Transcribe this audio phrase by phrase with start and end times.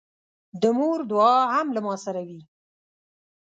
[0.61, 2.41] د مور دعا هم له ما سره وي.